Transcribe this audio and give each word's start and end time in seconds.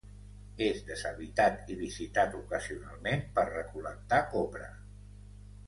És 0.67 0.79
deshabitat 0.87 1.69
i 1.73 1.77
visitat 1.83 2.33
ocasionalment 2.39 3.23
per 3.39 3.47
recol·lectar 3.53 4.25
copra. 4.35 4.75